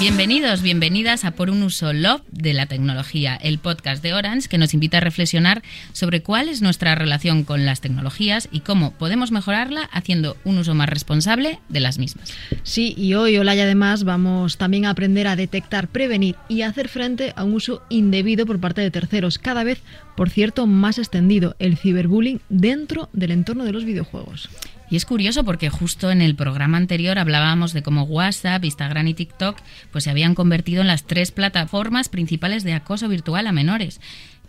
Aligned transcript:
Bienvenidos, 0.00 0.62
bienvenidas 0.62 1.26
a 1.26 1.32
Por 1.32 1.50
un 1.50 1.62
uso 1.62 1.92
Love 1.92 2.22
de 2.32 2.54
la 2.54 2.64
tecnología, 2.64 3.36
el 3.36 3.58
podcast 3.58 4.02
de 4.02 4.14
Orange 4.14 4.48
que 4.48 4.56
nos 4.56 4.72
invita 4.72 4.96
a 4.96 5.00
reflexionar 5.00 5.62
sobre 5.92 6.22
cuál 6.22 6.48
es 6.48 6.62
nuestra 6.62 6.94
relación 6.94 7.44
con 7.44 7.66
las 7.66 7.82
tecnologías 7.82 8.48
y 8.50 8.60
cómo 8.60 8.92
podemos 8.92 9.30
mejorarla 9.30 9.82
haciendo 9.92 10.38
un 10.44 10.56
uso 10.56 10.74
más 10.74 10.88
responsable 10.88 11.58
de 11.68 11.80
las 11.80 11.98
mismas. 11.98 12.32
Sí, 12.62 12.94
y 12.96 13.12
hoy, 13.12 13.36
Olaya, 13.36 13.64
además 13.64 14.04
vamos 14.04 14.56
también 14.56 14.86
a 14.86 14.90
aprender 14.90 15.26
a 15.26 15.36
detectar, 15.36 15.86
prevenir 15.86 16.34
y 16.48 16.62
hacer 16.62 16.88
frente 16.88 17.34
a 17.36 17.44
un 17.44 17.52
uso 17.52 17.82
indebido 17.90 18.46
por 18.46 18.58
parte 18.58 18.80
de 18.80 18.90
terceros, 18.90 19.38
cada 19.38 19.64
vez, 19.64 19.82
por 20.16 20.30
cierto, 20.30 20.66
más 20.66 20.96
extendido, 20.96 21.56
el 21.58 21.76
ciberbullying 21.76 22.40
dentro 22.48 23.10
del 23.12 23.32
entorno 23.32 23.64
de 23.64 23.72
los 23.72 23.84
videojuegos. 23.84 24.48
Y 24.90 24.96
es 24.96 25.06
curioso 25.06 25.44
porque 25.44 25.70
justo 25.70 26.10
en 26.10 26.20
el 26.20 26.34
programa 26.34 26.76
anterior 26.76 27.18
hablábamos 27.18 27.72
de 27.72 27.82
cómo 27.82 28.02
WhatsApp, 28.02 28.64
Instagram 28.64 29.06
y 29.06 29.14
TikTok 29.14 29.56
pues 29.92 30.04
se 30.04 30.10
habían 30.10 30.34
convertido 30.34 30.80
en 30.80 30.88
las 30.88 31.04
tres 31.04 31.30
plataformas 31.30 32.08
principales 32.08 32.64
de 32.64 32.74
acoso 32.74 33.08
virtual 33.08 33.46
a 33.46 33.52
menores. 33.52 34.00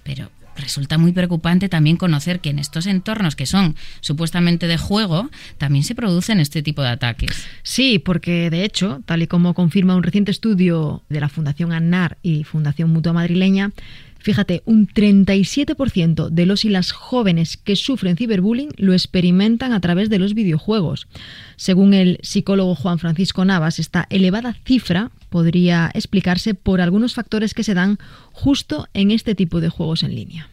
Pero 0.03 0.31
resulta 0.55 0.97
muy 0.97 1.11
preocupante 1.11 1.69
también 1.69 1.97
conocer 1.97 2.39
que 2.39 2.49
en 2.49 2.59
estos 2.59 2.87
entornos 2.87 3.35
que 3.35 3.45
son 3.45 3.75
supuestamente 3.99 4.67
de 4.67 4.77
juego, 4.77 5.29
también 5.57 5.83
se 5.83 5.95
producen 5.95 6.39
este 6.39 6.61
tipo 6.61 6.81
de 6.81 6.89
ataques. 6.89 7.47
Sí, 7.63 7.99
porque 7.99 8.49
de 8.49 8.63
hecho, 8.63 9.01
tal 9.05 9.21
y 9.21 9.27
como 9.27 9.53
confirma 9.53 9.95
un 9.95 10.03
reciente 10.03 10.31
estudio 10.31 11.03
de 11.09 11.19
la 11.19 11.29
Fundación 11.29 11.71
ANNAR 11.71 12.17
y 12.21 12.43
Fundación 12.43 12.89
Mutua 12.89 13.13
Madrileña, 13.13 13.71
Fíjate, 14.21 14.61
un 14.65 14.87
37% 14.87 16.29
de 16.29 16.45
los 16.45 16.63
y 16.63 16.69
las 16.69 16.91
jóvenes 16.91 17.57
que 17.57 17.75
sufren 17.75 18.17
ciberbullying 18.17 18.69
lo 18.77 18.93
experimentan 18.93 19.73
a 19.73 19.81
través 19.81 20.09
de 20.09 20.19
los 20.19 20.33
videojuegos. 20.33 21.07
Según 21.55 21.93
el 21.93 22.19
psicólogo 22.21 22.75
Juan 22.75 22.99
Francisco 22.99 23.45
Navas, 23.45 23.79
esta 23.79 24.05
elevada 24.09 24.53
cifra 24.65 25.11
podría 25.29 25.89
explicarse 25.93 26.53
por 26.53 26.81
algunos 26.81 27.15
factores 27.15 27.53
que 27.53 27.63
se 27.63 27.73
dan 27.73 27.97
justo 28.31 28.87
en 28.93 29.11
este 29.11 29.33
tipo 29.33 29.59
de 29.59 29.69
juegos 29.69 30.03
en 30.03 30.15
línea. 30.15 30.49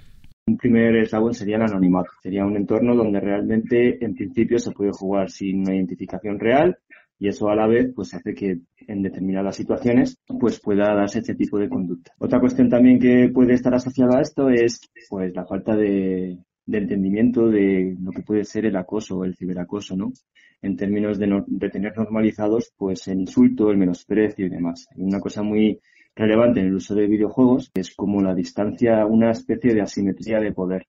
Un 0.46 0.56
primer 0.56 0.96
eslabón 0.96 1.34
sería 1.34 1.56
el 1.56 1.62
anonimato. 1.62 2.10
Sería 2.22 2.46
un 2.46 2.56
entorno 2.56 2.96
donde 2.96 3.20
realmente, 3.20 4.02
en 4.02 4.14
principio, 4.14 4.58
se 4.58 4.70
puede 4.70 4.92
jugar 4.92 5.30
sin 5.30 5.60
una 5.60 5.74
identificación 5.74 6.38
real 6.38 6.78
y 7.18 7.28
eso 7.28 7.48
a 7.48 7.56
la 7.56 7.66
vez 7.66 7.92
pues 7.94 8.14
hace 8.14 8.34
que 8.34 8.58
en 8.86 9.02
determinadas 9.02 9.56
situaciones 9.56 10.18
pues 10.38 10.60
pueda 10.60 10.94
darse 10.94 11.18
este 11.18 11.34
tipo 11.34 11.58
de 11.58 11.68
conducta. 11.68 12.12
Otra 12.18 12.40
cuestión 12.40 12.68
también 12.68 12.98
que 12.98 13.30
puede 13.32 13.54
estar 13.54 13.74
asociada 13.74 14.18
a 14.18 14.22
esto 14.22 14.48
es 14.50 14.80
pues 15.08 15.34
la 15.34 15.44
falta 15.44 15.76
de, 15.76 16.38
entendimiento 16.66 17.48
de 17.48 17.96
lo 18.00 18.12
que 18.12 18.22
puede 18.22 18.44
ser 18.44 18.66
el 18.66 18.76
acoso 18.76 19.18
o 19.18 19.24
el 19.24 19.34
ciberacoso, 19.34 19.96
¿no? 19.96 20.12
En 20.60 20.76
términos 20.76 21.18
de, 21.18 21.42
de 21.46 21.70
tener 21.70 21.96
normalizados 21.96 22.72
pues 22.76 23.08
el 23.08 23.20
insulto, 23.20 23.70
el 23.70 23.78
menosprecio 23.78 24.46
y 24.46 24.50
demás. 24.50 24.88
Una 24.96 25.20
cosa 25.20 25.42
muy 25.42 25.80
relevante 26.14 26.60
en 26.60 26.66
el 26.66 26.74
uso 26.74 26.94
de 26.94 27.06
videojuegos 27.06 27.70
es 27.74 27.94
como 27.94 28.20
la 28.20 28.34
distancia, 28.34 29.06
una 29.06 29.30
especie 29.30 29.74
de 29.74 29.82
asimetría 29.82 30.40
de 30.40 30.52
poder. 30.52 30.86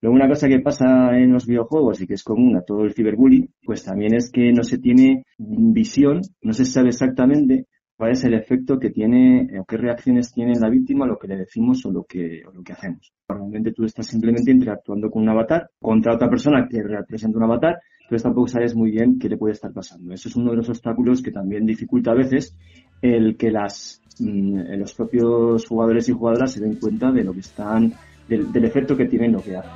Luego 0.00 0.14
una 0.14 0.28
cosa 0.28 0.48
que 0.48 0.60
pasa 0.60 1.16
en 1.16 1.32
los 1.32 1.46
videojuegos 1.46 2.00
y 2.00 2.06
que 2.06 2.14
es 2.14 2.24
común 2.24 2.56
a 2.56 2.62
todo 2.62 2.82
el 2.82 2.92
ciberbullying, 2.92 3.48
pues 3.64 3.84
también 3.84 4.14
es 4.14 4.30
que 4.30 4.52
no 4.52 4.62
se 4.62 4.78
tiene 4.78 5.24
visión, 5.38 6.20
no 6.42 6.52
se 6.52 6.64
sabe 6.64 6.88
exactamente 6.88 7.66
cuál 7.96 8.12
es 8.12 8.24
el 8.24 8.34
efecto 8.34 8.78
que 8.78 8.90
tiene 8.90 9.58
o 9.58 9.64
qué 9.64 9.76
reacciones 9.76 10.32
tiene 10.32 10.52
la 10.60 10.68
víctima 10.68 11.06
lo 11.06 11.18
que 11.18 11.28
le 11.28 11.36
decimos 11.36 11.84
o 11.86 11.90
lo 11.90 12.04
que, 12.04 12.42
hacemos. 12.70 13.12
Normalmente 13.28 13.72
tú 13.72 13.84
estás 13.84 14.06
simplemente 14.06 14.50
interactuando 14.50 15.10
con 15.10 15.22
un 15.22 15.30
avatar 15.30 15.70
contra 15.80 16.14
otra 16.14 16.28
persona 16.28 16.68
que 16.68 16.82
representa 16.82 17.38
un 17.38 17.44
avatar, 17.44 17.80
pero 18.08 18.22
tampoco 18.22 18.48
sabes 18.48 18.76
muy 18.76 18.90
bien 18.90 19.18
qué 19.18 19.28
le 19.28 19.38
puede 19.38 19.54
estar 19.54 19.72
pasando. 19.72 20.12
Eso 20.12 20.28
es 20.28 20.36
uno 20.36 20.50
de 20.50 20.58
los 20.58 20.68
obstáculos 20.68 21.22
que 21.22 21.32
también 21.32 21.64
dificulta 21.64 22.12
a 22.12 22.14
veces 22.14 22.56
el 23.00 23.36
que 23.36 23.50
las, 23.50 24.02
mm, 24.20 24.78
los 24.78 24.94
propios 24.94 25.66
jugadores 25.66 26.08
y 26.08 26.12
jugadoras 26.12 26.52
se 26.52 26.60
den 26.60 26.76
cuenta 26.76 27.10
de 27.10 27.24
lo 27.24 27.32
que 27.32 27.40
están 27.40 27.92
del, 28.28 28.64
efecto 28.64 28.96
que 28.96 29.06
tiene 29.06 29.28
lo 29.28 29.42
que 29.42 29.56
hace. 29.56 29.68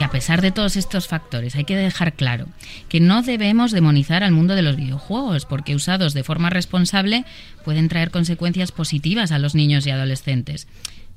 Y 0.00 0.02
a 0.02 0.10
pesar 0.10 0.42
de 0.42 0.50
todos 0.50 0.76
estos 0.76 1.06
factores, 1.06 1.54
hay 1.54 1.64
que 1.64 1.76
dejar 1.76 2.14
claro 2.14 2.46
que 2.88 3.00
no 3.00 3.22
debemos 3.22 3.70
demonizar 3.70 4.24
al 4.24 4.32
mundo 4.32 4.54
de 4.54 4.62
los 4.62 4.76
videojuegos, 4.76 5.46
porque 5.46 5.74
usados 5.74 6.14
de 6.14 6.24
forma 6.24 6.50
responsable 6.50 7.24
pueden 7.64 7.88
traer 7.88 8.10
consecuencias 8.10 8.72
positivas 8.72 9.30
a 9.32 9.38
los 9.38 9.54
niños 9.54 9.86
y 9.86 9.90
adolescentes. 9.90 10.66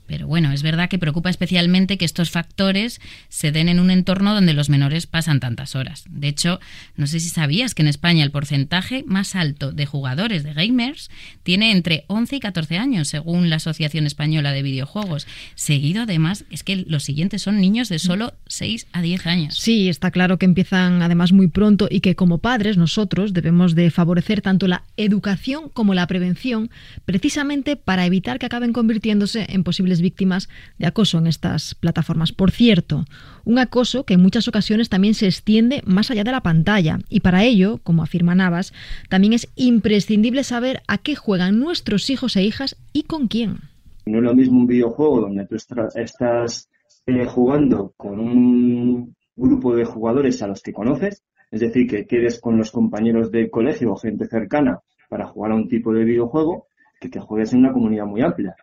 Pero 0.07 0.25
bueno, 0.27 0.51
es 0.51 0.63
verdad 0.63 0.89
que 0.89 0.97
preocupa 0.97 1.29
especialmente 1.29 1.97
que 1.97 2.05
estos 2.05 2.31
factores 2.31 3.01
se 3.29 3.51
den 3.51 3.69
en 3.69 3.79
un 3.79 3.91
entorno 3.91 4.33
donde 4.33 4.53
los 4.53 4.69
menores 4.69 5.05
pasan 5.05 5.39
tantas 5.39 5.75
horas. 5.75 6.05
De 6.09 6.27
hecho, 6.27 6.59
no 6.95 7.07
sé 7.07 7.19
si 7.19 7.29
sabías 7.29 7.75
que 7.75 7.81
en 7.81 7.89
España 7.89 8.23
el 8.23 8.31
porcentaje 8.31 9.03
más 9.05 9.35
alto 9.35 9.71
de 9.71 9.85
jugadores 9.85 10.43
de 10.43 10.53
gamers 10.53 11.09
tiene 11.43 11.71
entre 11.71 12.05
11 12.07 12.37
y 12.37 12.39
14 12.39 12.77
años, 12.77 13.07
según 13.09 13.49
la 13.49 13.57
Asociación 13.57 14.05
Española 14.05 14.53
de 14.53 14.63
Videojuegos. 14.63 15.27
Seguido, 15.55 16.03
además, 16.03 16.45
es 16.49 16.63
que 16.63 16.77
los 16.87 17.03
siguientes 17.03 17.41
son 17.41 17.59
niños 17.59 17.89
de 17.89 17.99
solo 17.99 18.33
6 18.47 18.87
a 18.93 19.01
10 19.01 19.27
años. 19.27 19.57
Sí, 19.57 19.89
está 19.89 20.11
claro 20.11 20.37
que 20.37 20.45
empiezan 20.45 21.01
además 21.01 21.33
muy 21.33 21.47
pronto 21.47 21.87
y 21.89 21.99
que 21.99 22.15
como 22.15 22.39
padres 22.39 22.77
nosotros 22.77 23.33
debemos 23.33 23.75
de 23.75 23.91
favorecer 23.91 24.41
tanto 24.41 24.67
la 24.67 24.83
educación 24.95 25.69
como 25.69 25.93
la 25.93 26.07
prevención, 26.07 26.69
precisamente 27.05 27.75
para 27.75 28.05
evitar 28.05 28.39
que 28.39 28.45
acaben 28.45 28.73
convirtiéndose 28.73 29.45
en 29.49 29.63
posibles 29.63 29.96
víctimas 30.01 30.49
de 30.77 30.87
acoso 30.87 31.17
en 31.17 31.27
estas 31.27 31.75
plataformas. 31.75 32.31
Por 32.31 32.51
cierto, 32.51 33.05
un 33.45 33.59
acoso 33.59 34.03
que 34.03 34.15
en 34.15 34.21
muchas 34.21 34.47
ocasiones 34.47 34.89
también 34.89 35.13
se 35.13 35.25
extiende 35.25 35.81
más 35.85 36.11
allá 36.11 36.23
de 36.23 36.31
la 36.31 36.41
pantalla 36.41 36.99
y 37.09 37.21
para 37.21 37.43
ello, 37.43 37.79
como 37.83 38.03
afirma 38.03 38.35
Navas, 38.35 38.73
también 39.09 39.33
es 39.33 39.49
imprescindible 39.55 40.43
saber 40.43 40.81
a 40.87 40.97
qué 40.97 41.15
juegan 41.15 41.59
nuestros 41.59 42.09
hijos 42.09 42.35
e 42.35 42.43
hijas 42.43 42.75
y 42.93 43.03
con 43.03 43.27
quién. 43.27 43.57
No 44.05 44.19
es 44.19 44.23
lo 44.23 44.33
mismo 44.33 44.59
un 44.59 44.67
videojuego 44.67 45.21
donde 45.21 45.45
tú 45.45 45.55
estás 45.55 46.69
eh, 47.05 47.25
jugando 47.25 47.93
con 47.97 48.19
un 48.19 49.15
grupo 49.35 49.75
de 49.75 49.85
jugadores 49.85 50.41
a 50.41 50.47
los 50.47 50.61
que 50.61 50.73
conoces, 50.73 51.23
es 51.51 51.61
decir, 51.61 51.87
que 51.87 52.05
quedes 52.05 52.39
con 52.41 52.57
los 52.57 52.71
compañeros 52.71 53.31
de 53.31 53.49
colegio 53.49 53.93
o 53.93 53.95
gente 53.95 54.27
cercana 54.27 54.79
para 55.09 55.27
jugar 55.27 55.51
a 55.51 55.55
un 55.55 55.67
tipo 55.67 55.93
de 55.93 56.03
videojuego, 56.03 56.67
que 56.99 57.09
que 57.09 57.19
juegues 57.19 57.53
en 57.53 57.59
una 57.59 57.73
comunidad 57.73 58.05
muy 58.05 58.21
amplia. 58.21 58.55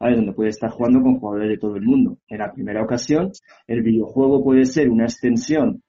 Donde 0.00 0.32
puede 0.32 0.48
estar 0.48 0.70
jugando 0.70 1.02
con 1.02 1.18
jugadores 1.18 1.50
de 1.50 1.58
todo 1.58 1.76
el 1.76 1.82
mundo. 1.82 2.16
En 2.26 2.38
la 2.38 2.50
primera 2.50 2.82
ocasión, 2.82 3.30
el 3.66 3.82
videojuego 3.82 4.42
puede 4.42 4.64
ser 4.64 4.88
una 4.88 5.04
extensión 5.04 5.82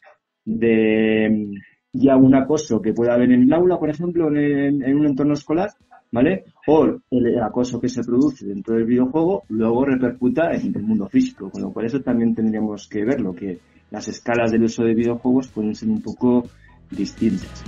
de 0.43 1.29
mm, 1.29 1.53
ya 1.93 2.17
un 2.17 2.35
acoso 2.35 2.81
que 2.81 2.93
pueda 2.93 3.13
haber 3.13 3.31
en 3.31 3.43
el 3.43 3.53
aula, 3.53 3.77
por 3.79 3.89
ejemplo, 3.89 4.27
en, 4.35 4.83
un 4.95 5.05
entorno 5.05 5.33
escolar, 5.33 5.69
¿vale? 6.11 6.43
O 6.67 6.87
el 7.09 7.41
acoso 7.41 7.79
que 7.79 7.87
se 7.87 8.03
produce 8.03 8.45
dentro 8.45 8.75
del 8.75 8.85
videojuego 8.85 9.43
luego 9.49 9.85
repercuta 9.85 10.51
en 10.51 10.75
el 10.75 10.83
mundo 10.83 11.07
físico, 11.07 11.49
con 11.49 11.61
lo 11.61 11.71
cual 11.71 11.85
eso 11.85 12.01
también 12.01 12.35
tendríamos 12.35 12.87
que 12.87 13.05
verlo, 13.05 13.33
que 13.33 13.59
las 13.91 14.07
escalas 14.07 14.51
del 14.51 14.63
uso 14.63 14.83
de 14.83 14.93
videojuegos 14.93 15.49
pueden 15.49 15.75
ser 15.75 15.89
un 15.89 16.01
poco 16.01 16.43
distintas. 16.89 17.63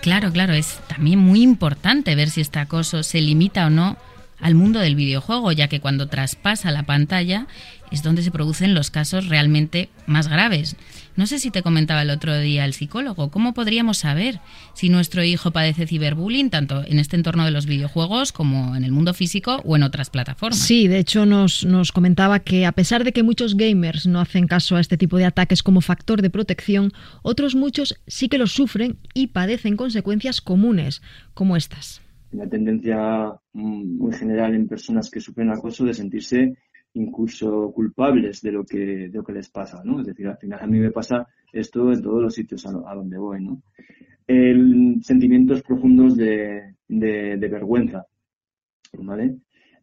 Claro, 0.00 0.32
claro, 0.32 0.54
es 0.54 0.78
también 0.88 1.18
muy 1.18 1.42
importante 1.42 2.14
ver 2.14 2.30
si 2.30 2.40
este 2.40 2.58
acoso 2.58 3.02
se 3.02 3.20
limita 3.20 3.66
o 3.66 3.70
no 3.70 3.96
al 4.40 4.54
mundo 4.54 4.80
del 4.80 4.94
videojuego, 4.94 5.52
ya 5.52 5.68
que 5.68 5.80
cuando 5.80 6.08
traspasa 6.08 6.70
la 6.70 6.84
pantalla 6.84 7.46
es 7.90 8.02
donde 8.02 8.22
se 8.22 8.30
producen 8.30 8.74
los 8.74 8.90
casos 8.90 9.28
realmente 9.28 9.88
más 10.06 10.28
graves. 10.28 10.76
No 11.16 11.26
sé 11.26 11.38
si 11.38 11.50
te 11.50 11.62
comentaba 11.62 12.02
el 12.02 12.10
otro 12.10 12.38
día 12.38 12.64
el 12.64 12.72
psicólogo, 12.72 13.30
¿cómo 13.30 13.52
podríamos 13.52 13.98
saber 13.98 14.40
si 14.74 14.88
nuestro 14.88 15.24
hijo 15.24 15.50
padece 15.50 15.86
ciberbullying 15.86 16.50
tanto 16.50 16.84
en 16.86 16.98
este 16.98 17.16
entorno 17.16 17.44
de 17.44 17.50
los 17.50 17.66
videojuegos 17.66 18.32
como 18.32 18.76
en 18.76 18.84
el 18.84 18.92
mundo 18.92 19.12
físico 19.12 19.60
o 19.64 19.76
en 19.76 19.82
otras 19.82 20.08
plataformas? 20.08 20.58
Sí, 20.58 20.88
de 20.88 20.98
hecho 20.98 21.26
nos, 21.26 21.64
nos 21.64 21.92
comentaba 21.92 22.38
que 22.38 22.64
a 22.64 22.72
pesar 22.72 23.04
de 23.04 23.12
que 23.12 23.22
muchos 23.22 23.56
gamers 23.56 24.06
no 24.06 24.20
hacen 24.20 24.46
caso 24.46 24.76
a 24.76 24.80
este 24.80 24.96
tipo 24.96 25.18
de 25.18 25.26
ataques 25.26 25.62
como 25.62 25.80
factor 25.80 26.22
de 26.22 26.30
protección, 26.30 26.92
otros 27.22 27.54
muchos 27.54 27.96
sí 28.06 28.28
que 28.28 28.38
lo 28.38 28.46
sufren 28.46 28.96
y 29.12 29.28
padecen 29.28 29.76
consecuencias 29.76 30.40
comunes 30.40 31.02
como 31.34 31.56
estas. 31.56 32.00
La 32.32 32.48
tendencia 32.48 33.32
mm, 33.52 33.98
muy 33.98 34.12
general 34.12 34.54
en 34.54 34.68
personas 34.68 35.10
que 35.10 35.20
sufren 35.20 35.50
acoso 35.50 35.84
de 35.84 35.94
sentirse 35.94 36.56
incluso 36.94 37.72
culpables 37.72 38.42
de 38.42 38.52
lo 38.52 38.64
que, 38.64 38.78
de 38.78 39.10
lo 39.12 39.22
que 39.22 39.32
les 39.32 39.48
pasa, 39.48 39.82
¿no? 39.84 40.00
Es 40.00 40.06
decir, 40.06 40.26
al 40.26 40.38
final 40.38 40.58
a 40.60 40.66
mí 40.66 40.78
me 40.78 40.90
pasa 40.90 41.26
esto 41.52 41.92
en 41.92 42.02
todos 42.02 42.22
los 42.22 42.34
sitios 42.34 42.66
a, 42.66 42.94
donde 42.94 43.18
voy, 43.18 43.44
¿no? 43.44 43.62
El, 44.26 44.98
sentimientos 45.02 45.62
profundos 45.62 46.16
de, 46.16 46.74
de, 46.88 47.48
vergüenza, 47.48 48.06
¿vale? 48.98 49.36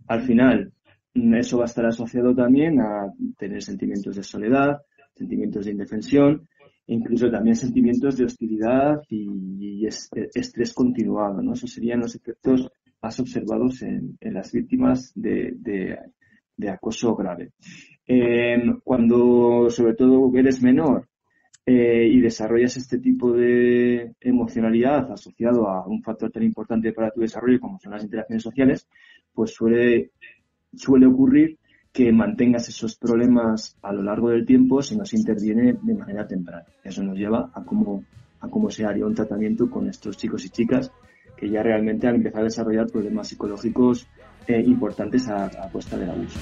Al 0.08 0.22
final, 0.22 0.72
eso 1.14 1.58
va 1.58 1.64
a 1.64 1.68
estar 1.68 1.86
asociado 1.86 2.34
también 2.34 2.80
a 2.80 3.12
tener 3.38 3.62
sentimientos 3.62 4.16
de 4.16 4.24
soledad, 4.24 4.82
sentimientos 5.16 5.66
de 5.66 5.72
indefensión, 5.72 6.48
incluso 6.88 7.30
también 7.30 7.56
sentimientos 7.56 8.18
de 8.18 8.25
hostilidad 8.25 9.01
y, 9.10 9.86
estrés 9.86 10.74
continuado, 10.74 11.42
¿no? 11.42 11.54
Esos 11.54 11.72
serían 11.72 12.00
los 12.00 12.16
efectos 12.16 12.69
más 13.01 13.19
observados 13.19 13.81
en, 13.84 14.18
las 14.22 14.51
víctimas 14.51 15.12
de, 15.16 15.54
de 16.57 16.69
acoso 16.69 17.16
grave. 17.16 17.51
Em, 18.06 18.80
cuando 18.84 19.69
sobre 19.69 19.94
todo 19.94 20.31
eres 20.36 20.62
menor, 20.62 21.07
eh, 21.69 22.07
y 22.10 22.22
desarrollas 22.22 22.78
este 22.78 22.98
tipo 22.98 23.34
de 23.34 24.13
emocionalidad 24.22 25.12
asociado 25.12 25.68
a 25.68 25.86
un 25.86 26.01
factor 26.01 26.31
tan 26.31 26.44
importante 26.44 26.94
para 26.94 27.12
tu 27.12 27.19
desarrollo 27.19 27.60
como 27.60 27.78
son 27.78 27.92
las 27.92 28.06
interacciones 28.06 28.42
sociales, 28.42 28.88
pues 29.34 29.54
suele, 29.54 30.12
suele 30.74 31.07
ocurrir 31.07 31.57
que 31.98 32.12
mantengas 32.12 32.70
esos 32.70 32.96
problemas 32.96 33.76
a 33.82 33.92
lo 33.92 34.04
largo 34.04 34.30
del 34.30 34.46
tiempo 34.46 34.84
se 34.84 34.94
interviene 35.14 35.74
de 35.82 35.96
manera 35.96 36.28
temprana. 36.28 36.64
Eso 36.84 37.02
nos 37.02 37.18
lleva 37.18 37.50
a 37.52 37.64
cómo, 37.64 38.04
a 38.40 38.48
cómo 38.48 38.70
se 38.70 38.86
haría 38.86 39.04
un 39.04 39.16
tratamiento 39.16 39.68
con 39.68 39.90
estos 39.90 40.16
chicos 40.16 40.46
y 40.46 40.52
chicas 40.52 40.92
que 41.36 41.50
ya 41.50 41.64
realmente 41.64 42.08
han 42.08 42.18
empezado 42.18 42.42
a 42.42 42.44
desarrollar 42.44 42.86
problemas 42.86 43.30
psicológicos 43.30 44.06
eh, 44.46 44.62
importantes 44.64 45.28
a, 45.28 45.46
a 45.46 45.72
costa 45.72 45.98
del 45.98 46.12
abuso. 46.12 46.38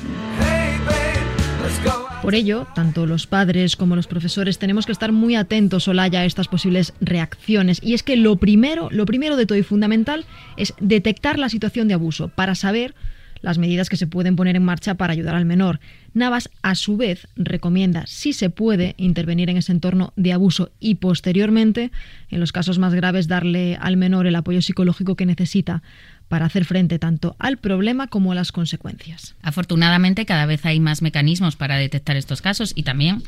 Por 2.22 2.36
ello, 2.36 2.68
tanto 2.75 3.06
los 3.06 3.25
padres 3.25 3.78
como 3.78 3.96
los 3.96 4.07
profesores 4.07 4.60
tenemos 4.60 4.86
que 4.86 4.92
estar 4.92 5.13
muy 5.13 5.36
atentos, 5.36 5.88
Olaya, 5.88 6.19
a 6.19 6.25
estas 6.25 6.50
posibles 6.50 6.94
reacciones. 7.00 7.80
Y 7.81 7.94
es 7.94 8.04
que 8.04 8.18
lo 8.18 8.36
primero, 8.36 8.90
lo 8.92 9.06
primero 9.06 9.38
de 9.38 9.46
todo 9.46 9.57
y 9.57 9.63
fundamental 9.63 10.25
es 10.57 10.74
detectar 10.81 11.40
la 11.40 11.48
situación 11.48 11.88
de 11.88 11.94
abuso 11.94 12.28
para 12.28 12.56
saber 12.56 12.94
las 13.41 13.57
medidas 13.57 13.89
que 13.89 13.97
se 13.97 14.07
pueden 14.07 14.35
poner 14.35 14.55
en 14.55 14.63
marcha 14.63 14.95
para 14.95 15.13
ayudar 15.13 15.35
al 15.35 15.45
menor. 15.45 15.79
Navas, 16.13 16.49
a 16.61 16.75
su 16.75 16.97
vez, 16.97 17.27
recomienda, 17.35 18.05
si 18.07 18.33
se 18.33 18.49
puede, 18.49 18.95
intervenir 18.97 19.49
en 19.49 19.57
ese 19.57 19.71
entorno 19.71 20.13
de 20.15 20.33
abuso 20.33 20.71
y 20.79 20.95
posteriormente, 20.95 21.91
en 22.29 22.39
los 22.39 22.51
casos 22.51 22.79
más 22.79 22.93
graves, 22.93 23.27
darle 23.27 23.77
al 23.79 23.97
menor 23.97 24.27
el 24.27 24.35
apoyo 24.35 24.61
psicológico 24.61 25.15
que 25.15 25.25
necesita 25.25 25.83
para 26.27 26.45
hacer 26.45 26.65
frente 26.65 26.99
tanto 26.99 27.35
al 27.37 27.57
problema 27.57 28.07
como 28.07 28.31
a 28.31 28.35
las 28.35 28.51
consecuencias. 28.51 29.35
Afortunadamente, 29.41 30.25
cada 30.25 30.45
vez 30.45 30.65
hay 30.65 30.79
más 30.79 31.01
mecanismos 31.01 31.55
para 31.55 31.77
detectar 31.77 32.15
estos 32.15 32.41
casos 32.41 32.73
y 32.75 32.83
también 32.83 33.21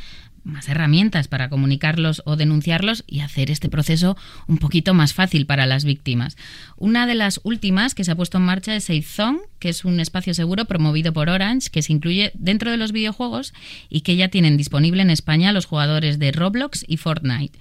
más 0.48 0.70
herramientas 0.70 1.28
para 1.28 1.50
comunicarlos 1.50 2.24
o 2.26 2.36
denunciarlos 2.36 3.04
y 3.06 3.20
hacer 3.20 3.52
este 3.52 3.70
proceso 3.70 4.18
un 4.48 4.58
poquito 4.58 4.94
más 4.94 5.14
fácil 5.14 5.46
para 5.46 5.66
las 5.66 5.84
víctimas. 5.84 6.38
Una 6.78 7.06
de 7.06 7.16
las 7.16 7.40
últimas 7.44 7.94
que 7.94 8.04
se 8.04 8.12
ha 8.12 8.16
puesto 8.16 8.38
en 8.38 8.46
marcha 8.46 8.76
es 8.76 8.88
Zone, 9.06 9.40
que 9.60 9.70
es 9.70 9.86
un 9.86 10.00
espacio 10.00 10.34
seguro 10.34 10.66
promovido 10.66 11.14
por 11.14 11.30
Orange 11.30 11.70
que 11.70 11.82
se 11.82 11.94
incluye 11.94 12.32
dentro 12.36 12.72
de 12.72 12.78
los 12.78 12.92
videojuegos 12.92 13.54
y 13.90 14.02
que 14.02 14.16
ya 14.16 14.30
tienen 14.30 14.58
disponible 14.58 15.02
en 15.02 15.10
España 15.10 15.52
los 15.52 15.66
jugadores 15.66 16.20
de 16.20 16.32
Roblox 16.32 16.86
y 16.88 16.98
Fortnite. 16.98 17.58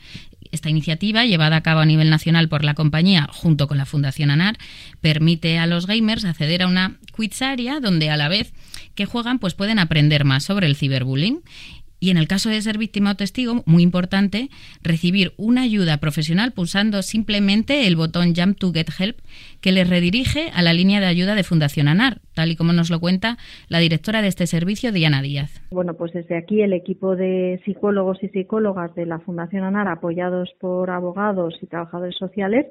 Esta 0.52 0.70
iniciativa, 0.70 1.24
llevada 1.24 1.56
a 1.56 1.62
cabo 1.62 1.80
a 1.80 1.86
nivel 1.86 2.08
nacional 2.08 2.48
por 2.48 2.64
la 2.64 2.74
compañía 2.74 3.28
junto 3.32 3.66
con 3.66 3.78
la 3.78 3.84
Fundación 3.84 4.30
ANAR, 4.30 4.56
permite 5.00 5.58
a 5.58 5.66
los 5.66 5.86
gamers 5.86 6.24
acceder 6.24 6.62
a 6.62 6.68
una 6.68 6.98
quizaria 7.16 7.80
donde 7.80 8.10
a 8.10 8.16
la 8.16 8.28
vez 8.28 8.52
que 8.94 9.06
juegan 9.06 9.38
pues 9.38 9.54
pueden 9.54 9.78
aprender 9.78 10.24
más 10.24 10.44
sobre 10.44 10.66
el 10.66 10.76
ciberbullying 10.76 11.42
y 12.00 12.10
en 12.10 12.16
el 12.16 12.28
caso 12.28 12.50
de 12.50 12.60
ser 12.60 12.78
víctima 12.78 13.12
o 13.12 13.16
testigo, 13.16 13.62
muy 13.66 13.82
importante, 13.82 14.48
recibir 14.82 15.32
una 15.36 15.62
ayuda 15.62 15.98
profesional 15.98 16.52
pulsando 16.52 17.02
simplemente 17.02 17.86
el 17.86 17.96
botón 17.96 18.34
Jump 18.36 18.58
to 18.58 18.72
Get 18.72 18.88
Help 18.98 19.18
que 19.60 19.72
les 19.72 19.88
redirige 19.88 20.50
a 20.54 20.62
la 20.62 20.72
línea 20.72 21.00
de 21.00 21.06
ayuda 21.06 21.34
de 21.34 21.42
Fundación 21.42 21.88
ANAR, 21.88 22.18
tal 22.34 22.50
y 22.50 22.56
como 22.56 22.72
nos 22.72 22.90
lo 22.90 23.00
cuenta 23.00 23.36
la 23.68 23.78
directora 23.78 24.22
de 24.22 24.28
este 24.28 24.46
servicio, 24.46 24.92
Diana 24.92 25.22
Díaz. 25.22 25.62
Bueno, 25.70 25.94
pues 25.94 26.12
desde 26.12 26.36
aquí 26.36 26.62
el 26.62 26.72
equipo 26.72 27.16
de 27.16 27.60
psicólogos 27.64 28.22
y 28.22 28.28
psicólogas 28.28 28.94
de 28.94 29.06
la 29.06 29.18
Fundación 29.20 29.64
ANAR, 29.64 29.88
apoyados 29.88 30.50
por 30.60 30.90
abogados 30.90 31.54
y 31.62 31.66
trabajadores 31.66 32.16
sociales, 32.16 32.66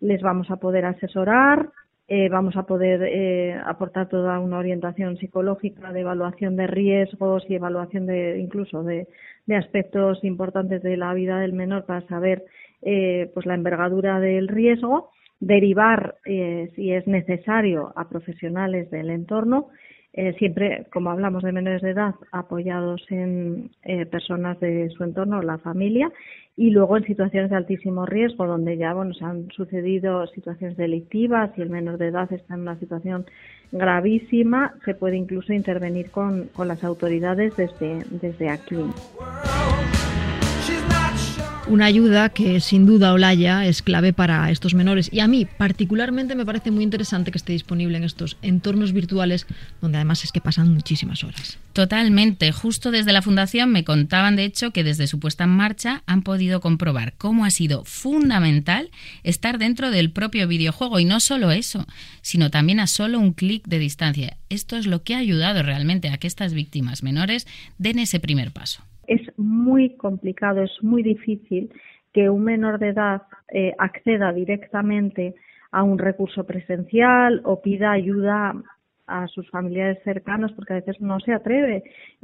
les 0.00 0.20
vamos 0.22 0.50
a 0.50 0.56
poder 0.56 0.84
asesorar, 0.84 1.70
eh, 2.06 2.28
vamos 2.28 2.56
a 2.56 2.64
poder 2.64 3.02
eh, 3.02 3.58
aportar 3.64 4.08
toda 4.08 4.38
una 4.38 4.58
orientación 4.58 5.16
psicológica 5.16 5.92
de 5.92 6.00
evaluación 6.00 6.56
de 6.56 6.66
riesgos 6.66 7.44
y 7.48 7.54
evaluación 7.54 8.06
de 8.06 8.38
incluso 8.38 8.82
de, 8.82 9.08
aspectos 9.56 10.22
importantes 10.24 10.82
de 10.82 10.96
la 10.96 11.14
vida 11.14 11.38
del 11.38 11.52
menor 11.52 11.84
para 11.86 12.06
saber 12.08 12.44
eh, 12.82 13.30
pues 13.32 13.46
la 13.46 13.54
envergadura 13.54 14.20
del 14.20 14.48
riesgo, 14.48 15.10
derivar 15.40 16.16
si 16.24 16.92
es 16.92 17.06
necesario 17.06 17.92
a 17.96 18.08
profesionales 18.08 18.90
del 18.90 19.10
entorno 19.10 19.68
eh, 20.16 20.32
siempre, 20.38 20.86
como 20.92 21.10
hablamos 21.10 21.42
de 21.42 21.50
menores 21.50 21.82
de 21.82 21.90
edad, 21.90 22.14
apoyados 22.30 23.04
en 23.10 23.72
eh, 23.82 24.06
personas 24.06 24.60
de 24.60 24.88
su 24.90 25.02
entorno, 25.02 25.42
la 25.42 25.58
familia, 25.58 26.08
y 26.56 26.70
luego 26.70 26.96
en 26.96 27.04
situaciones 27.04 27.50
de 27.50 27.56
altísimo 27.56 28.06
riesgo, 28.06 28.46
donde 28.46 28.76
ya 28.76 28.94
bueno, 28.94 29.12
se 29.14 29.24
han 29.24 29.50
sucedido 29.50 30.26
situaciones 30.28 30.76
delictivas 30.76 31.50
y 31.56 31.62
el 31.62 31.70
menor 31.70 31.98
de 31.98 32.08
edad 32.08 32.32
está 32.32 32.54
en 32.54 32.60
una 32.60 32.78
situación 32.78 33.26
gravísima, 33.72 34.74
se 34.84 34.94
puede 34.94 35.16
incluso 35.16 35.52
intervenir 35.52 36.10
con, 36.10 36.48
con 36.54 36.68
las 36.68 36.84
autoridades 36.84 37.56
desde, 37.56 38.04
desde 38.10 38.48
aquí. 38.48 38.76
Una 41.66 41.86
ayuda 41.86 42.28
que 42.28 42.60
sin 42.60 42.84
duda 42.84 43.14
Olaya 43.14 43.64
es 43.64 43.80
clave 43.80 44.12
para 44.12 44.50
estos 44.50 44.74
menores 44.74 45.08
y 45.10 45.20
a 45.20 45.26
mí 45.26 45.46
particularmente 45.46 46.34
me 46.34 46.44
parece 46.44 46.70
muy 46.70 46.84
interesante 46.84 47.30
que 47.30 47.38
esté 47.38 47.54
disponible 47.54 47.96
en 47.96 48.04
estos 48.04 48.36
entornos 48.42 48.92
virtuales 48.92 49.46
donde 49.80 49.96
además 49.96 50.24
es 50.24 50.32
que 50.32 50.42
pasan 50.42 50.74
muchísimas 50.74 51.24
horas. 51.24 51.56
Totalmente. 51.72 52.52
Justo 52.52 52.90
desde 52.90 53.14
la 53.14 53.22
Fundación 53.22 53.72
me 53.72 53.82
contaban 53.82 54.36
de 54.36 54.44
hecho 54.44 54.72
que 54.72 54.84
desde 54.84 55.06
su 55.06 55.18
puesta 55.18 55.44
en 55.44 55.50
marcha 55.50 56.02
han 56.04 56.20
podido 56.20 56.60
comprobar 56.60 57.14
cómo 57.16 57.46
ha 57.46 57.50
sido 57.50 57.82
fundamental 57.86 58.90
estar 59.22 59.56
dentro 59.56 59.90
del 59.90 60.10
propio 60.10 60.46
videojuego 60.46 61.00
y 61.00 61.06
no 61.06 61.18
solo 61.18 61.50
eso, 61.50 61.86
sino 62.20 62.50
también 62.50 62.78
a 62.78 62.86
solo 62.86 63.18
un 63.18 63.32
clic 63.32 63.66
de 63.66 63.78
distancia. 63.78 64.36
Esto 64.50 64.76
es 64.76 64.86
lo 64.86 65.02
que 65.02 65.14
ha 65.14 65.18
ayudado 65.18 65.62
realmente 65.62 66.10
a 66.10 66.18
que 66.18 66.26
estas 66.26 66.52
víctimas 66.52 67.02
menores 67.02 67.46
den 67.78 68.00
ese 68.00 68.20
primer 68.20 68.52
paso 68.52 68.82
es 69.06 69.20
muy 69.36 69.96
complicado, 69.96 70.62
es 70.62 70.82
muy 70.82 71.02
difícil 71.02 71.70
que 72.12 72.30
un 72.30 72.44
menor 72.44 72.78
de 72.78 72.90
edad 72.90 73.22
eh, 73.52 73.74
acceda 73.78 74.32
directamente 74.32 75.34
a 75.72 75.82
un 75.82 75.98
recurso 75.98 76.44
presencial 76.44 77.40
o 77.44 77.60
pida 77.60 77.90
ayuda 77.90 78.54
a 79.06 79.26
sus 79.26 79.50
familiares 79.50 79.98
cercanos 80.04 80.52
porque 80.52 80.72
a 80.72 80.76
veces 80.76 81.00
no 81.00 81.20
se 81.20 81.32
atreve, 81.32 81.82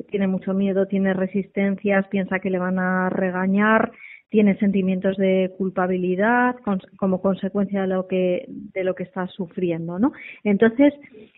tiene 0.09 0.27
mucho 0.27 0.55
miedo, 0.55 0.87
tiene 0.87 1.13
resistencias, 1.13 2.07
piensa 2.09 2.39
que 2.39 2.51
le 2.51 2.59
van 2.59 2.79
a 2.79 3.11
regañar, 3.11 3.91
tiene 4.31 4.57
sentimientos 4.59 5.17
de 5.17 5.53
culpabilidad 5.59 6.55
como 6.97 7.21
consecuencia 7.21 7.83
de 7.83 7.89
lo 7.89 8.07
que 8.07 8.47
de 8.49 8.85
lo 8.85 8.95
que 8.95 9.03
está 9.03 9.27
sufriendo, 9.27 9.99
¿no? 9.99 10.13
Entonces 10.45 10.95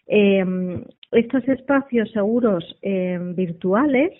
eh, 0.06 0.44
estos 1.10 1.48
espacios 1.48 2.10
seguros 2.12 2.76
eh, 2.82 3.18
virtuales 3.34 4.12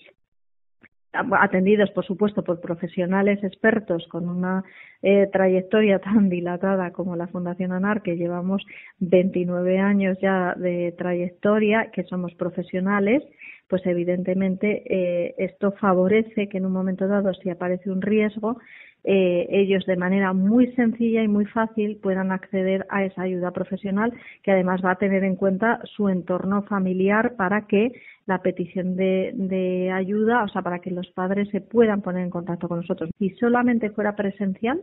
atendidos, 1.13 1.91
por 1.91 2.05
supuesto, 2.05 2.43
por 2.43 2.59
profesionales 2.59 3.43
expertos 3.43 4.07
con 4.07 4.27
una 4.27 4.63
eh, 5.01 5.29
trayectoria 5.31 5.99
tan 5.99 6.29
dilatada 6.29 6.91
como 6.91 7.15
la 7.15 7.27
Fundación 7.27 7.71
ANAR, 7.71 8.01
que 8.01 8.17
llevamos 8.17 8.65
29 8.99 9.79
años 9.79 10.17
ya 10.21 10.55
de 10.55 10.93
trayectoria, 10.97 11.91
que 11.91 12.03
somos 12.03 12.33
profesionales, 12.35 13.23
pues 13.67 13.85
evidentemente 13.85 14.83
eh, 14.85 15.35
esto 15.37 15.71
favorece 15.73 16.49
que 16.49 16.57
en 16.57 16.65
un 16.65 16.73
momento 16.73 17.07
dado, 17.07 17.33
si 17.33 17.49
aparece 17.49 17.89
un 17.89 18.01
riesgo, 18.01 18.57
eh, 19.03 19.47
ellos 19.49 19.85
de 19.85 19.97
manera 19.97 20.33
muy 20.33 20.71
sencilla 20.73 21.23
y 21.23 21.27
muy 21.27 21.45
fácil 21.45 21.97
puedan 22.01 22.31
acceder 22.31 22.85
a 22.89 23.03
esa 23.03 23.23
ayuda 23.23 23.51
profesional 23.51 24.13
que 24.43 24.51
además 24.51 24.81
va 24.83 24.91
a 24.91 24.97
tener 24.97 25.23
en 25.23 25.35
cuenta 25.35 25.81
su 25.83 26.07
entorno 26.07 26.63
familiar 26.63 27.35
para 27.35 27.67
que 27.67 27.91
la 28.25 28.41
petición 28.41 28.95
de, 28.95 29.91
ayuda, 29.93 30.43
o 30.43 30.47
sea, 30.47 30.61
para 30.61 30.79
que 30.79 30.91
los 30.91 31.07
padres 31.11 31.49
se 31.49 31.59
puedan 31.59 32.01
poner 32.01 32.23
en 32.23 32.29
contacto 32.29 32.69
con 32.69 32.77
nosotros. 32.77 33.09
Si 33.19 33.31
solamente 33.31 33.89
fuera 33.89 34.15
presencial, 34.15 34.81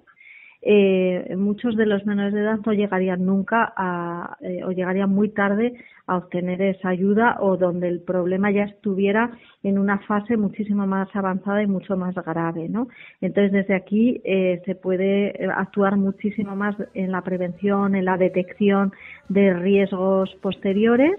eh, 0.62 1.34
muchos 1.38 1.74
de 1.74 1.86
los 1.86 2.04
menores 2.04 2.34
de 2.34 2.40
edad 2.40 2.58
no 2.64 2.72
llegarían 2.72 3.24
nunca 3.24 3.72
a, 3.74 4.36
eh, 4.42 4.62
o 4.64 4.72
llegarían 4.72 5.08
muy 5.08 5.30
tarde 5.30 5.72
a 6.06 6.18
obtener 6.18 6.60
esa 6.60 6.90
ayuda 6.90 7.38
o 7.40 7.56
donde 7.56 7.88
el 7.88 8.00
problema 8.00 8.50
ya 8.50 8.64
estuviera 8.64 9.30
en 9.62 9.78
una 9.78 10.00
fase 10.00 10.36
muchísimo 10.36 10.86
más 10.86 11.08
avanzada 11.14 11.62
y 11.62 11.66
mucho 11.66 11.96
más 11.96 12.14
grave, 12.14 12.68
¿no? 12.68 12.88
Entonces 13.22 13.52
desde 13.52 13.74
aquí 13.74 14.20
eh, 14.24 14.60
se 14.66 14.74
puede 14.74 15.32
actuar 15.54 15.96
muchísimo 15.96 16.54
más 16.56 16.76
en 16.92 17.10
la 17.10 17.22
prevención, 17.22 17.94
en 17.94 18.04
la 18.04 18.18
detección 18.18 18.92
de 19.30 19.54
riesgos 19.54 20.34
posteriores 20.42 21.16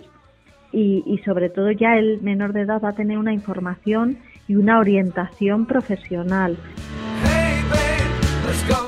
y, 0.71 1.03
y 1.05 1.17
sobre 1.19 1.49
todo 1.49 1.71
ya 1.71 1.97
el 1.97 2.21
menor 2.21 2.53
de 2.53 2.61
edad 2.61 2.81
va 2.83 2.89
a 2.89 2.95
tener 2.95 3.17
una 3.17 3.33
información 3.33 4.17
y 4.47 4.55
una 4.55 4.79
orientación 4.79 5.65
profesional. 5.65 6.57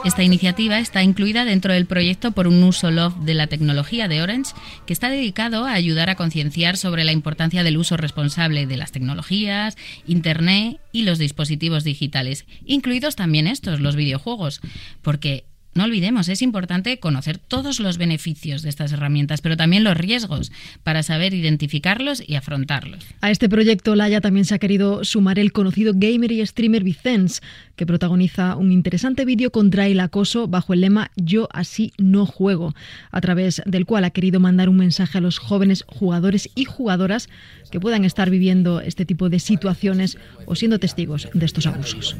Esta 0.06 0.24
iniciativa 0.24 0.80
está 0.80 1.04
incluida 1.04 1.46
dentro 1.46 1.74
del 1.74 1.86
proyecto 1.86 2.32
por 2.32 2.48
un 2.48 2.62
uso 2.64 2.92
Love 2.92 3.16
de 3.20 3.34
la 3.34 3.48
tecnología 3.48 4.08
de 4.08 4.22
Orange, 4.22 4.54
que 4.86 4.94
está 4.94 5.10
dedicado 5.10 5.66
a 5.66 5.74
ayudar 5.74 6.10
a 6.10 6.16
concienciar 6.16 6.78
sobre 6.78 7.04
la 7.04 7.12
importancia 7.12 7.64
del 7.64 7.78
uso 7.78 7.98
responsable 7.98 8.68
de 8.68 8.78
las 8.78 8.92
tecnologías, 8.92 9.78
Internet 10.06 10.80
y 10.92 11.04
los 11.04 11.20
dispositivos 11.20 11.84
digitales, 11.84 12.46
incluidos 12.66 13.16
también 13.16 13.48
estos, 13.48 13.80
los 13.80 13.96
videojuegos, 13.96 14.62
porque 15.02 15.46
no 15.76 15.84
olvidemos, 15.86 16.30
es 16.30 16.42
importante 16.42 17.00
conocer 17.00 17.38
todos 17.38 17.80
los 17.80 17.98
beneficios 17.98 18.62
de 18.62 18.70
estas 18.70 18.92
herramientas, 18.92 19.42
pero 19.42 19.58
también 19.58 19.84
los 19.84 19.98
riesgos 19.98 20.52
para 20.84 21.04
saber 21.04 21.34
identificarlos 21.34 22.24
y 22.26 22.36
afrontarlos. 22.36 23.06
A 23.22 23.32
este 23.32 23.50
proyecto 23.50 23.96
Laia 23.96 24.22
también 24.22 24.46
se 24.46 24.56
ha 24.56 24.60
querido 24.60 25.04
sumar 25.04 25.40
el 25.40 25.52
conocido 25.52 25.94
gamer 25.96 26.32
y 26.32 26.46
streamer 26.46 26.84
Vicens, 26.84 27.42
que 27.76 27.86
protagoniza 27.86 28.56
un 28.56 28.72
interesante 28.72 29.26
vídeo 29.26 29.52
contra 29.52 29.88
el 29.88 30.00
acoso 30.00 30.48
bajo 30.48 30.74
el 30.74 30.82
lema 30.82 31.12
Yo 31.16 31.50
así 31.52 31.92
no 31.98 32.26
juego, 32.26 32.76
a 33.12 33.22
través 33.22 33.62
del 33.66 33.86
cual 33.86 34.04
ha 34.04 34.12
querido 34.12 34.40
mandar 34.40 34.70
un 34.70 34.78
mensaje 34.78 35.18
a 35.18 35.22
los 35.22 35.40
jóvenes 35.40 35.84
jugadores 35.88 36.50
y 36.56 36.66
jugadoras 36.66 37.30
que 37.72 37.80
puedan 37.80 38.06
estar 38.06 38.30
viviendo 38.30 38.82
este 38.82 39.06
tipo 39.06 39.30
de 39.30 39.40
situaciones 39.40 40.18
o 40.46 40.56
siendo 40.56 40.78
testigos 40.78 41.28
de 41.34 41.46
estos 41.46 41.66
abusos. 41.66 42.16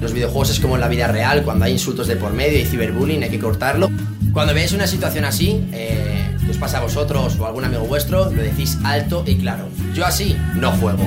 Los 0.00 0.12
videojuegos 0.12 0.50
es 0.50 0.60
como 0.60 0.76
en 0.76 0.80
la 0.80 0.88
vida 0.88 1.08
real, 1.08 1.42
cuando 1.42 1.64
hay 1.64 1.72
insultos 1.72 2.06
de 2.06 2.16
por 2.16 2.32
medio 2.32 2.60
y 2.60 2.64
ciberbullying 2.92 3.22
hay 3.22 3.30
que 3.30 3.38
cortarlo. 3.38 3.90
Cuando 4.32 4.54
veáis 4.54 4.72
una 4.72 4.86
situación 4.86 5.24
así, 5.24 5.60
eh, 5.72 6.36
que 6.44 6.50
os 6.50 6.58
pasa 6.58 6.78
a 6.78 6.82
vosotros 6.82 7.36
o 7.38 7.44
a 7.44 7.48
algún 7.48 7.64
amigo 7.64 7.84
vuestro, 7.84 8.30
lo 8.30 8.42
decís 8.42 8.78
alto 8.84 9.24
y 9.26 9.36
claro. 9.36 9.68
Yo 9.94 10.06
así 10.06 10.36
no 10.54 10.70
juego. 10.72 11.06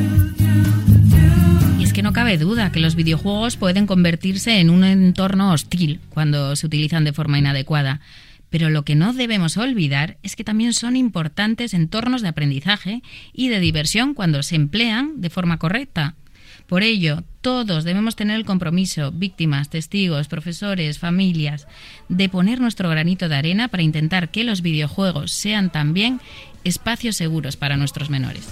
Y 1.79 1.83
es 1.83 1.93
que 1.93 2.03
no 2.03 2.13
cabe 2.13 2.37
duda 2.37 2.71
que 2.71 2.79
los 2.79 2.95
videojuegos 2.95 3.57
pueden 3.57 3.87
convertirse 3.87 4.59
en 4.59 4.69
un 4.69 4.83
entorno 4.83 5.51
hostil 5.51 5.99
cuando 6.09 6.55
se 6.55 6.65
utilizan 6.65 7.03
de 7.03 7.13
forma 7.13 7.39
inadecuada. 7.39 8.01
Pero 8.49 8.69
lo 8.69 8.85
que 8.85 8.95
no 8.95 9.11
debemos 9.13 9.57
olvidar 9.57 10.17
es 10.23 10.35
que 10.35 10.43
también 10.43 10.73
son 10.73 10.95
importantes 10.95 11.73
entornos 11.73 12.21
de 12.21 12.29
aprendizaje 12.29 13.01
y 13.33 13.49
de 13.49 13.59
diversión 13.59 14.13
cuando 14.13 14.43
se 14.43 14.55
emplean 14.55 15.19
de 15.19 15.29
forma 15.29 15.57
correcta. 15.57 16.15
Por 16.67 16.83
ello, 16.83 17.23
todos 17.45 17.83
debemos 17.83 18.15
tener 18.15 18.37
el 18.37 18.43
compromiso, 18.43 19.11
víctimas, 19.11 19.69
testigos, 19.69 20.27
profesores, 20.27 20.97
familias, 20.97 21.67
de 22.09 22.27
poner 22.27 22.59
nuestro 22.59 22.89
granito 22.89 23.29
de 23.29 23.35
arena 23.35 23.67
para 23.67 23.83
intentar 23.83 24.29
que 24.29 24.43
los 24.43 24.63
videojuegos 24.63 25.31
sean 25.31 25.69
también 25.69 26.19
espacios 26.63 27.17
seguros 27.17 27.55
para 27.55 27.77
nuestros 27.77 28.09
menores. 28.09 28.47